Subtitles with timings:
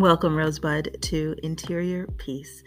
[0.00, 2.62] Welcome, Rosebud, to Interior Peace.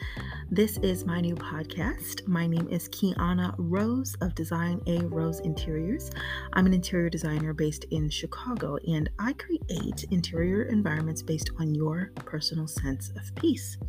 [0.52, 2.28] This is my new podcast.
[2.28, 6.12] My name is Quiana Rose of Design A Rose Interiors.
[6.54, 12.12] I'm an interior designer based in Chicago, and I create interior environments based on your
[12.18, 13.80] personal sense of peace.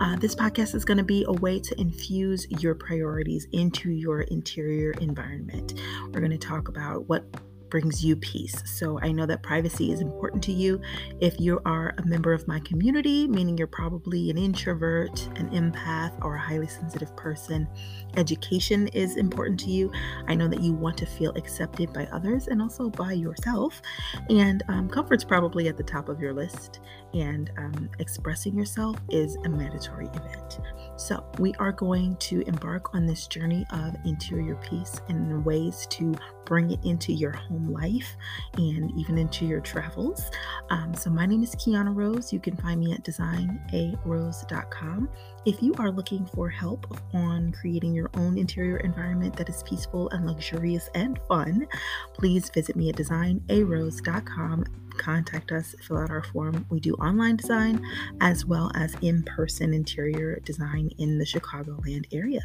[0.00, 4.22] Uh, this podcast is going to be a way to infuse your priorities into your
[4.22, 5.74] interior environment.
[6.06, 7.24] We're going to talk about what
[7.70, 8.62] brings you peace.
[8.64, 10.80] So I know that privacy is important to you.
[11.20, 16.12] If you are a member of my community, meaning you're probably an introvert, an empath,
[16.22, 17.68] or a highly sensitive person,
[18.16, 19.92] education is important to you.
[20.26, 23.80] I know that you want to feel accepted by others and also by yourself.
[24.28, 26.80] And um, comfort's probably at the top of your list.
[27.14, 30.60] And um, expressing yourself is a mandatory event.
[30.96, 36.14] So, we are going to embark on this journey of interior peace and ways to
[36.44, 38.16] bring it into your home life
[38.54, 40.30] and even into your travels.
[40.68, 42.32] Um, so, my name is Quiana Rose.
[42.32, 45.08] You can find me at designarose.com.
[45.46, 50.10] If you are looking for help on creating your own interior environment that is peaceful
[50.10, 51.66] and luxurious and fun,
[52.12, 54.64] please visit me at designarose.com
[54.98, 56.66] contact us, fill out our form.
[56.68, 57.82] We do online design
[58.20, 62.40] as well as in person interior design in the Chicagoland area.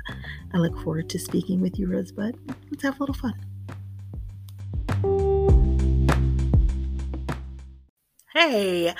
[0.54, 2.38] I look forward to speaking with you, Rosebud.
[2.72, 3.34] Let's have a little fun.
[8.34, 8.94] Hey,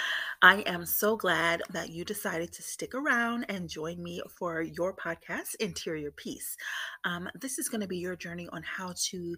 [0.46, 4.96] I am so glad that you decided to stick around and join me for your
[4.96, 6.56] podcast, Interior Peace.
[7.04, 9.38] Um, this is going to be your journey on how to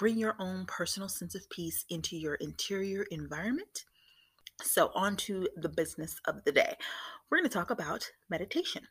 [0.00, 3.84] bring your own personal sense of peace into your interior environment.
[4.60, 6.74] So, on to the business of the day.
[7.30, 8.82] We're going to talk about meditation.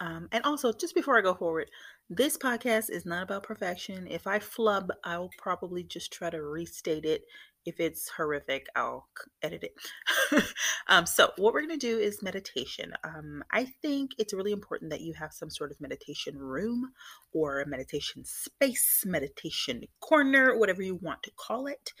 [0.00, 1.70] Um, and also, just before I go forward,
[2.10, 4.08] this podcast is not about perfection.
[4.10, 7.22] If I flub, I'll probably just try to restate it
[7.64, 9.08] if it's horrific, I'll
[9.42, 10.44] edit it.
[10.88, 12.92] um, so, what we're going to do is meditation.
[13.04, 16.92] Um, I think it's really important that you have some sort of meditation room
[17.32, 21.92] or a meditation space, meditation corner, whatever you want to call it,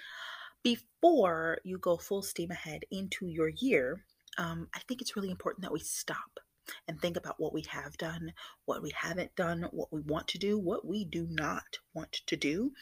[0.62, 4.04] before you go full steam ahead into your year.
[4.38, 6.40] Um, I think it's really important that we stop
[6.88, 8.32] and think about what we have done,
[8.64, 12.36] what we haven't done, what we want to do, what we do not want to
[12.36, 12.72] do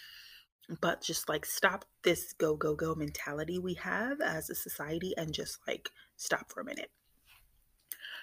[0.81, 5.33] but just like stop this go go go mentality we have as a society and
[5.33, 6.91] just like stop for a minute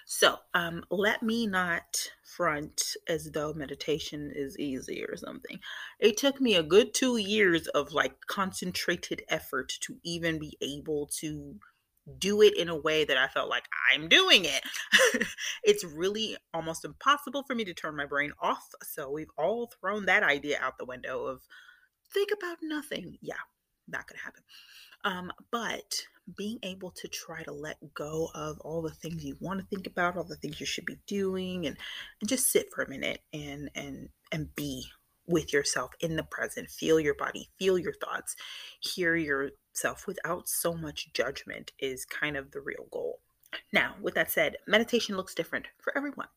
[0.06, 5.58] so um let me not front as though meditation is easy or something
[5.98, 11.06] it took me a good two years of like concentrated effort to even be able
[11.06, 11.56] to
[12.18, 15.26] do it in a way that I felt like I'm doing it.
[15.62, 18.68] it's really almost impossible for me to turn my brain off.
[18.82, 21.42] So we've all thrown that idea out the window of
[22.12, 23.18] think about nothing.
[23.20, 23.34] Yeah,
[23.86, 24.42] not going to happen.
[25.04, 26.02] Um, but
[26.36, 29.86] being able to try to let go of all the things you want to think
[29.86, 31.76] about, all the things you should be doing, and,
[32.20, 34.84] and just sit for a minute and and and be
[35.26, 36.70] with yourself in the present.
[36.70, 38.34] Feel your body, feel your thoughts,
[38.80, 43.20] hear yourself without so much judgment is kind of the real goal.
[43.72, 46.28] Now, with that said, meditation looks different for everyone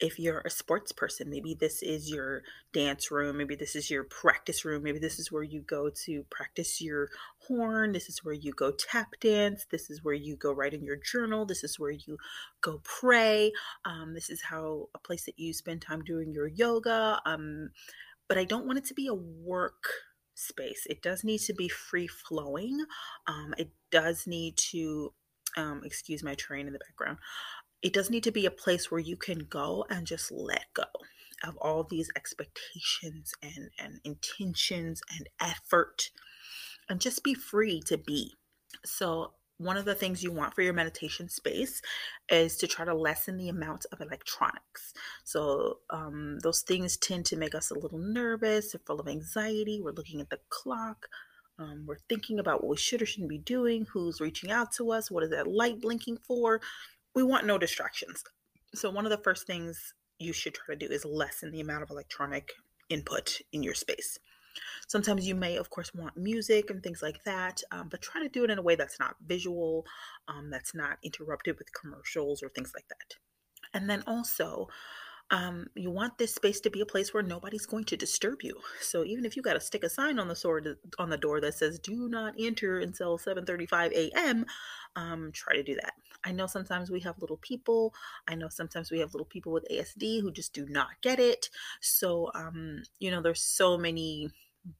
[0.00, 4.04] if you're a sports person, maybe this is your dance room, maybe this is your
[4.04, 7.08] practice room, maybe this is where you go to practice your
[7.46, 10.84] horn, this is where you go tap dance, this is where you go write in
[10.84, 12.18] your journal, this is where you
[12.60, 13.52] go pray,
[13.84, 17.20] um, this is how a place that you spend time doing your yoga.
[17.24, 17.70] Um,
[18.28, 19.84] but I don't want it to be a work
[20.34, 20.86] space.
[20.90, 22.84] It does need to be free flowing.
[23.26, 25.12] Um, it does need to
[25.56, 27.18] um, excuse my train in the background
[27.84, 30.84] it does need to be a place where you can go and just let go
[31.46, 36.10] of all these expectations and, and intentions and effort
[36.88, 38.32] and just be free to be.
[38.86, 41.80] So, one of the things you want for your meditation space
[42.28, 44.94] is to try to lessen the amount of electronics.
[45.22, 49.80] So, um, those things tend to make us a little nervous or full of anxiety.
[49.80, 51.06] We're looking at the clock.
[51.58, 54.90] Um, we're thinking about what we should or shouldn't be doing, who's reaching out to
[54.90, 56.60] us, what is that light blinking for
[57.14, 58.22] we want no distractions.
[58.74, 61.82] So, one of the first things you should try to do is lessen the amount
[61.82, 62.52] of electronic
[62.88, 64.18] input in your space.
[64.86, 68.28] Sometimes you may, of course, want music and things like that, um, but try to
[68.28, 69.84] do it in a way that's not visual,
[70.28, 73.16] um, that's not interrupted with commercials or things like that.
[73.72, 74.68] And then also,
[75.30, 78.54] um, you want this space to be a place where nobody's going to disturb you.
[78.80, 81.40] So even if you got to stick a sign on the sword on the door
[81.40, 84.44] that says "Do not enter until 7:35 a.m."
[84.96, 85.94] Um, try to do that.
[86.24, 87.94] I know sometimes we have little people.
[88.28, 91.48] I know sometimes we have little people with ASD who just do not get it.
[91.80, 94.30] So um, you know, there's so many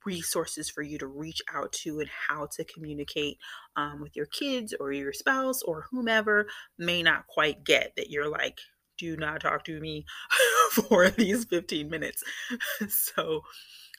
[0.04, 3.38] resources for you to reach out to and how to communicate
[3.76, 6.46] um, with your kids or your spouse or whomever
[6.78, 8.60] may not quite get that you're like,
[8.98, 10.04] do not talk to me
[10.70, 12.22] for these 15 minutes.
[12.88, 13.42] so,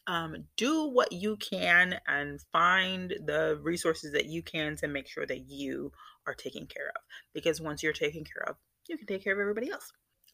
[0.07, 5.25] um, do what you can and find the resources that you can to make sure
[5.25, 5.91] that you
[6.27, 7.01] are taken care of.
[7.33, 8.55] Because once you're taken care of,
[8.87, 9.91] you can take care of everybody else.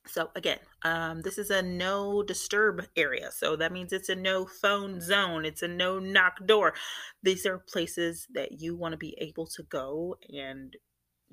[0.07, 3.29] So again, um, this is a no disturb area.
[3.31, 5.45] So that means it's a no phone zone.
[5.45, 6.73] It's a no knock door.
[7.21, 10.75] These are places that you want to be able to go and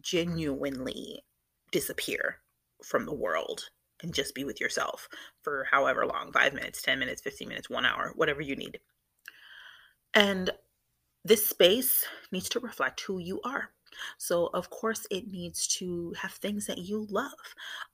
[0.01, 1.25] genuinely
[1.73, 2.37] disappear
[2.85, 3.71] from the world
[4.03, 5.09] and just be with yourself
[5.43, 8.81] for however long 5 minutes, 10 minutes, 15 minutes, 1 hour, whatever you need.
[10.15, 10.51] And
[11.25, 13.71] this space needs to reflect who you are.
[14.19, 17.33] So, of course, it needs to have things that you love.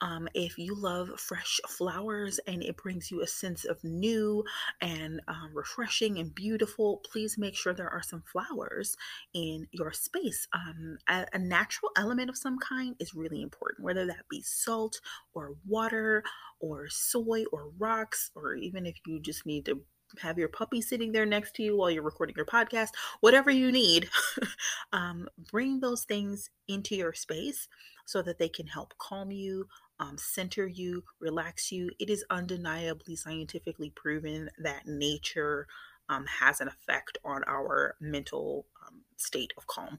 [0.01, 4.45] Um, if you love fresh flowers and it brings you a sense of new
[4.81, 8.97] and um, refreshing and beautiful, please make sure there are some flowers
[9.33, 10.47] in your space.
[10.53, 15.01] Um, a, a natural element of some kind is really important, whether that be salt
[15.35, 16.23] or water
[16.61, 19.81] or soy or rocks, or even if you just need to
[20.21, 22.91] have your puppy sitting there next to you while you're recording your podcast,
[23.21, 24.09] whatever you need,
[24.93, 27.69] um, bring those things into your space
[28.05, 29.67] so that they can help calm you,
[30.01, 31.91] um, center you, relax you.
[31.99, 35.67] It is undeniably scientifically proven that nature
[36.09, 39.99] um, has an effect on our mental um, state of calm.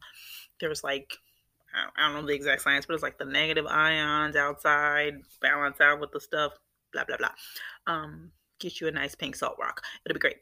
[0.59, 1.17] There's like
[1.75, 5.99] I don't know the exact science, but it's like the negative ions outside balance out
[5.99, 6.53] with the stuff,
[6.93, 7.31] blah blah blah.
[7.87, 9.81] Um, get you a nice pink salt rock.
[10.05, 10.37] It'll be great.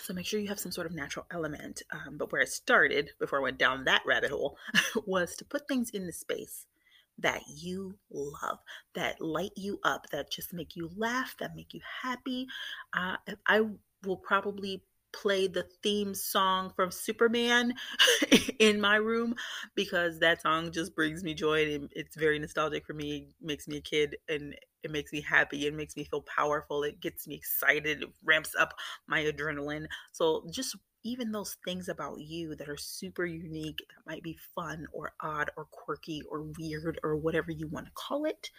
[0.00, 1.82] So make sure you have some sort of natural element.
[1.90, 4.56] Um, but where I started, before I went down that rabbit hole,
[5.06, 6.66] was to put things in the space
[7.18, 8.58] that you love,
[8.94, 12.46] that light you up, that just make you laugh, that make you happy.
[12.92, 13.62] Uh, I
[14.04, 14.84] will probably
[15.20, 17.74] play the theme song from Superman
[18.58, 19.34] in my room
[19.74, 23.16] because that song just brings me joy and it's very nostalgic for me.
[23.16, 25.66] It makes me a kid and it makes me happy.
[25.66, 26.82] It makes me feel powerful.
[26.84, 28.02] It gets me excited.
[28.02, 28.74] It ramps up
[29.06, 29.86] my adrenaline.
[30.12, 30.76] So just
[31.08, 35.50] even those things about you that are super unique, that might be fun or odd
[35.56, 38.50] or quirky or weird or whatever you want to call it,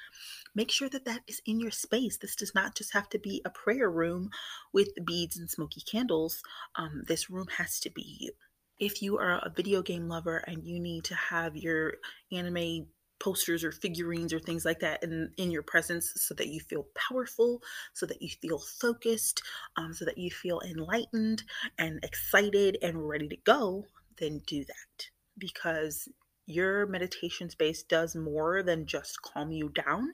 [0.55, 2.17] make sure that that is in your space.
[2.17, 4.29] This does not just have to be a prayer room
[4.73, 6.41] with beads and smoky candles.
[6.75, 8.31] Um, this room has to be you.
[8.79, 11.95] If you are a video game lover and you need to have your
[12.31, 12.87] anime
[13.19, 16.87] posters or figurines or things like that in, in your presence so that you feel
[16.95, 17.61] powerful,
[17.93, 19.41] so that you feel focused,
[19.75, 21.43] um, so that you feel enlightened
[21.77, 23.85] and excited and ready to go,
[24.17, 25.07] then do that
[25.37, 26.07] because
[26.45, 30.09] your meditation space does more than just calm you down.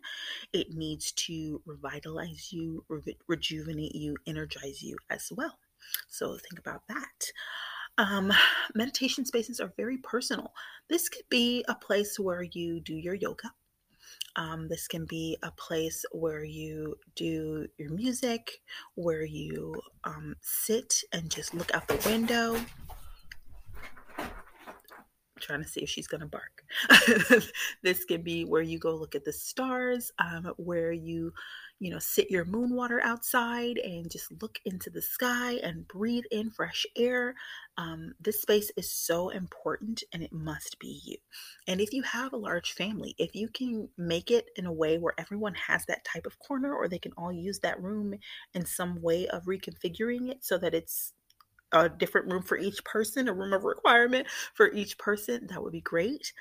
[0.51, 5.57] It needs to revitalize you, re- rejuvenate you, energize you as well.
[6.09, 7.31] So think about that.
[7.97, 8.33] Um,
[8.73, 10.53] meditation spaces are very personal.
[10.89, 13.51] This could be a place where you do your yoga.
[14.35, 18.61] Um, this can be a place where you do your music,
[18.95, 22.59] where you um, sit and just look out the window.
[24.17, 26.63] I'm trying to see if she's going to bark.
[27.83, 31.31] this can be where you go look at the stars, um, where you
[31.79, 36.23] you know, sit your moon water outside and just look into the sky and breathe
[36.31, 37.35] in fresh air.
[37.77, 41.17] Um, this space is so important and it must be you.
[41.67, 44.97] And if you have a large family, if you can make it in a way
[44.97, 48.15] where everyone has that type of corner or they can all use that room
[48.53, 51.13] in some way of reconfiguring it so that it's
[51.71, 55.73] a different room for each person, a room of requirement for each person, that would
[55.73, 56.31] be great.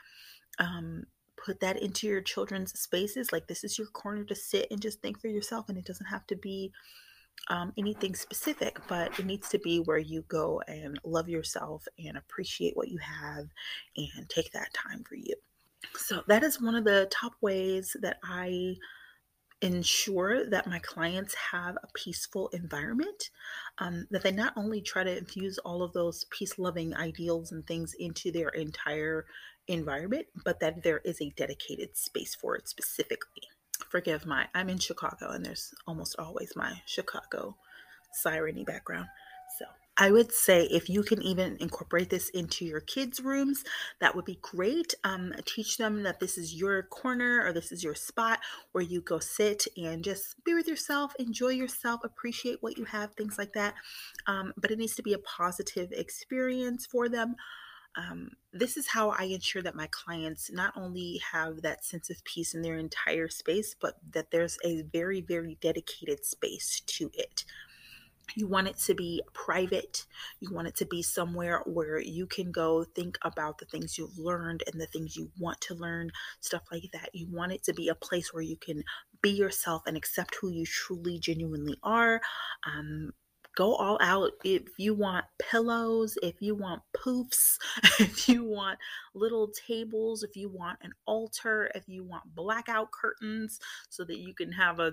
[0.58, 1.04] Um,
[1.44, 3.32] put that into your children's spaces.
[3.32, 6.06] Like this is your corner to sit and just think for yourself, and it doesn't
[6.06, 6.72] have to be
[7.48, 12.16] um, anything specific, but it needs to be where you go and love yourself and
[12.16, 13.46] appreciate what you have
[13.96, 15.34] and take that time for you.
[15.96, 18.76] So, that is one of the top ways that I
[19.60, 23.30] ensure that my clients have a peaceful environment,
[23.78, 27.66] um, that they not only try to infuse all of those peace loving ideals and
[27.66, 29.26] things into their entire
[29.68, 33.42] environment, but that there is a dedicated space for it specifically.
[33.88, 37.56] Forgive my, I'm in Chicago and there's almost always my Chicago
[38.12, 39.08] sireny background.
[39.58, 39.66] So
[39.96, 43.62] I would say if you can even incorporate this into your kids' rooms,
[44.00, 44.94] that would be great.
[45.04, 48.40] Um, teach them that this is your corner or this is your spot
[48.72, 53.14] where you go sit and just be with yourself, enjoy yourself, appreciate what you have,
[53.14, 53.74] things like that.
[54.26, 57.36] Um, but it needs to be a positive experience for them.
[57.96, 62.24] Um, this is how I ensure that my clients not only have that sense of
[62.24, 67.44] peace in their entire space, but that there's a very, very dedicated space to it.
[68.36, 70.06] you want it to be private.
[70.40, 74.18] You want it to be somewhere where you can go think about the things you've
[74.18, 76.10] learned and the things you want to learn,
[76.40, 77.10] stuff like that.
[77.12, 78.82] You want it to be a place where you can
[79.22, 82.20] be yourself and accept who you truly, genuinely are.
[82.66, 83.12] Um,
[83.56, 84.32] go all out.
[84.44, 87.56] If you want pillows, if you want poofs,
[88.00, 88.78] if you want
[89.14, 94.34] little tables, if you want an altar, if you want blackout curtains so that you
[94.34, 94.92] can have a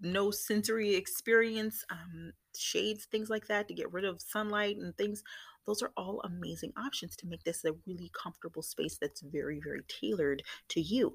[0.00, 5.22] no sensory experience, um, shades, things like that to get rid of sunlight and things.
[5.64, 9.82] Those are all amazing options to make this a really comfortable space that's very, very
[9.86, 11.14] tailored to you.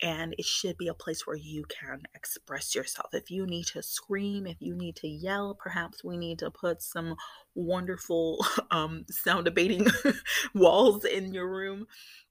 [0.00, 3.12] And it should be a place where you can express yourself.
[3.12, 6.80] If you need to scream, if you need to yell, perhaps we need to put
[6.80, 7.16] some
[7.56, 9.86] wonderful um, sound abating
[10.54, 11.86] walls in your room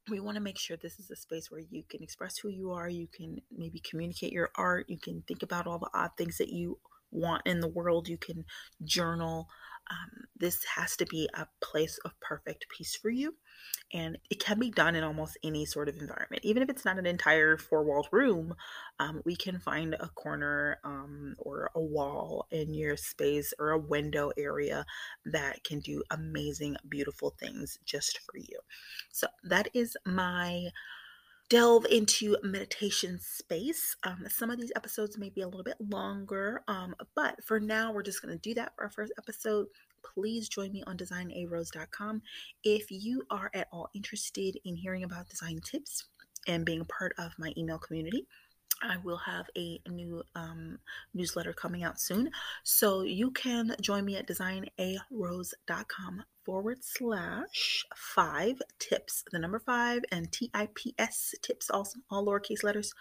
[0.10, 2.72] we want to make sure this is a space where you can express who you
[2.72, 6.38] are you can maybe communicate your art you can think about all the odd things
[6.38, 6.78] that you
[7.12, 8.46] want in the world you can
[8.84, 9.48] journal
[9.92, 13.36] um, this has to be a place of perfect peace for you.
[13.94, 16.44] And it can be done in almost any sort of environment.
[16.44, 18.56] Even if it's not an entire four walled room,
[19.00, 23.80] um, we can find a corner um, or a wall in your space or a
[23.80, 24.86] window area
[25.26, 28.60] that can do amazing, beautiful things just for you.
[29.12, 30.70] So that is my
[31.52, 33.98] delve into meditation space.
[34.06, 37.92] Um, some of these episodes may be a little bit longer, um, but for now,
[37.92, 39.68] we're just going to do that for our first episode.
[40.02, 42.22] Please join me on designarose.com
[42.64, 46.06] if you are at all interested in hearing about design tips
[46.48, 48.26] and being a part of my email community.
[48.82, 50.80] I will have a new um,
[51.14, 52.32] newsletter coming out soon.
[52.64, 60.32] So you can join me at designarose.com forward slash five tips, the number five, and
[60.32, 62.94] T I P S tips, also all lowercase letters.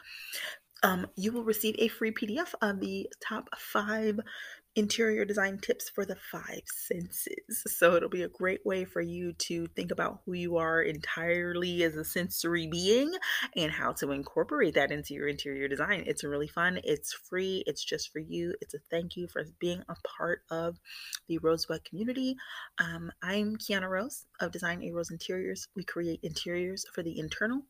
[0.82, 4.18] Um, you will receive a free PDF of the top five
[4.76, 7.64] interior design tips for the five senses.
[7.66, 11.82] So it'll be a great way for you to think about who you are entirely
[11.82, 13.12] as a sensory being
[13.56, 16.04] and how to incorporate that into your interior design.
[16.06, 18.54] It's really fun, it's free, it's just for you.
[18.60, 20.78] It's a thank you for being a part of
[21.28, 22.36] the Rosebud community.
[22.78, 25.66] Um, I'm Quiana Rose of Design A Rose Interiors.
[25.74, 27.62] We create interiors for the internal.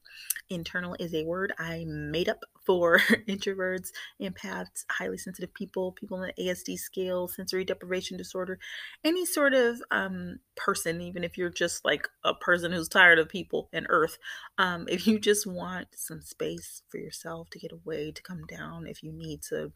[0.51, 2.99] Internal is a word I made up for
[3.29, 3.89] introverts,
[4.21, 8.59] empaths, highly sensitive people, people in the ASD scale, sensory deprivation disorder,
[9.05, 13.29] any sort of um, person, even if you're just like a person who's tired of
[13.29, 14.19] people and earth,
[14.59, 18.87] um, if you just want some space for yourself to get away, to come down,
[18.87, 19.73] if you need to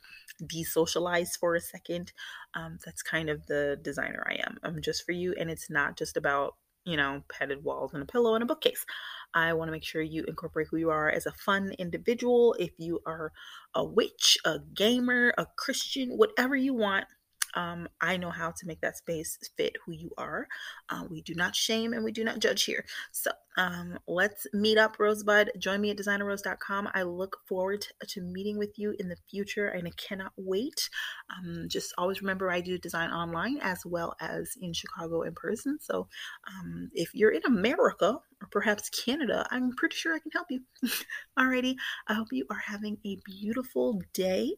[0.46, 2.12] de-socialize for a second,
[2.54, 4.58] um, that's kind of the designer I am.
[4.62, 8.06] I'm just for you, and it's not just about you know, padded walls and a
[8.06, 8.84] pillow and a bookcase.
[9.32, 12.54] I want to make sure you incorporate who you are as a fun individual.
[12.58, 13.32] If you are
[13.74, 17.06] a witch, a gamer, a Christian, whatever you want,
[17.54, 20.48] um, I know how to make that space fit who you are.
[20.88, 22.84] Uh, we do not shame and we do not judge here.
[23.12, 25.52] So um, let's meet up, Rosebud.
[25.58, 26.88] Join me at designarose.com.
[26.94, 30.88] I look forward to meeting with you in the future and I cannot wait.
[31.30, 35.78] Um, just always remember I do design online as well as in Chicago in person.
[35.80, 36.08] So
[36.48, 40.60] um, if you're in America or perhaps Canada, I'm pretty sure I can help you.
[41.38, 41.76] Alrighty,
[42.08, 44.56] I hope you are having a beautiful day.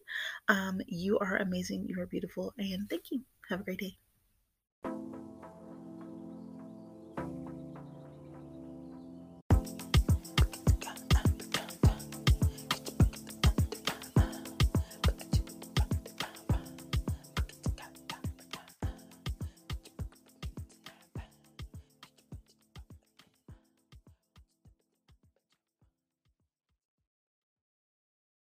[0.48, 1.86] Um, you are amazing.
[1.88, 2.54] You are beautiful.
[2.58, 3.22] And thank you.
[3.48, 4.05] Have a great day.